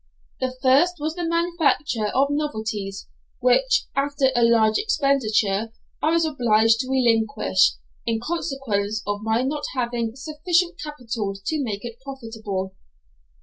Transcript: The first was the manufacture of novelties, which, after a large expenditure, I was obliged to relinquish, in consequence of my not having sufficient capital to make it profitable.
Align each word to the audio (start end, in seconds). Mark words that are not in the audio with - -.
The 0.39 0.55
first 0.63 0.95
was 0.99 1.13
the 1.13 1.27
manufacture 1.29 2.07
of 2.07 2.31
novelties, 2.31 3.07
which, 3.39 3.85
after 3.95 4.31
a 4.35 4.41
large 4.41 4.79
expenditure, 4.79 5.71
I 6.01 6.09
was 6.09 6.25
obliged 6.25 6.79
to 6.79 6.89
relinquish, 6.89 7.73
in 8.07 8.19
consequence 8.19 9.03
of 9.05 9.21
my 9.21 9.43
not 9.43 9.65
having 9.75 10.15
sufficient 10.15 10.79
capital 10.83 11.35
to 11.35 11.63
make 11.63 11.85
it 11.85 11.99
profitable. 12.03 12.73